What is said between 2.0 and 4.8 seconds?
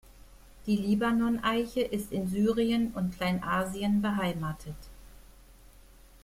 in Syrien und Kleinasien beheimatet.